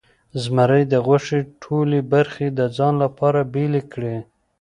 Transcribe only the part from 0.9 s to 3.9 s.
غوښې ټولې برخې د ځان لپاره بیلې